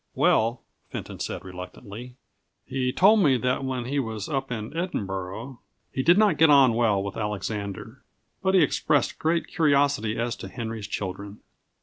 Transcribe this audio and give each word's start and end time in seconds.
"Well," 0.15 0.63
Fenton 0.89 1.19
said, 1.19 1.45
reluctantly, 1.45 2.15
"he 2.65 2.91
told 2.91 3.19
me 3.21 3.37
that 3.37 3.63
when 3.63 3.85
he 3.85 3.99
was 3.99 4.27
up 4.27 4.51
in 4.51 4.75
Edinburgh 4.75 5.59
he 5.91 6.01
did 6.01 6.17
not 6.17 6.39
get 6.39 6.49
on 6.49 6.73
well 6.73 7.03
with 7.03 7.17
Alexander; 7.17 8.01
but 8.41 8.55
he 8.55 8.63
expressed 8.63 9.19
great 9.19 9.45
curiosity 9.45 10.17
as 10.17 10.35
to 10.37 10.47
Henry's 10.47 10.87
children." 10.87 11.41